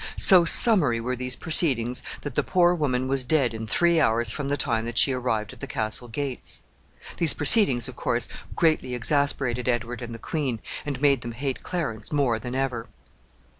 So 0.17 0.45
summary 0.45 0.99
were 0.99 1.15
these 1.15 1.35
proceedings, 1.35 2.01
that 2.21 2.33
the 2.33 2.41
poor 2.41 2.73
woman 2.73 3.07
was 3.07 3.23
dead 3.23 3.53
in 3.53 3.67
three 3.67 3.99
hours 3.99 4.31
from 4.31 4.47
the 4.47 4.57
time 4.57 4.85
that 4.85 4.97
she 4.97 5.11
arrived 5.13 5.53
at 5.53 5.59
the 5.59 5.67
castle 5.67 6.07
gates. 6.07 6.63
These 7.17 7.35
proceedings, 7.35 7.87
of 7.87 7.95
course, 7.95 8.27
greatly 8.55 8.95
exasperated 8.95 9.69
Edward 9.69 10.01
and 10.01 10.15
the 10.15 10.17
queen, 10.17 10.59
and 10.87 10.99
made 11.03 11.21
them 11.21 11.33
hate 11.33 11.61
Clarence 11.61 12.11
more 12.11 12.39
than 12.39 12.55
ever. 12.55 12.87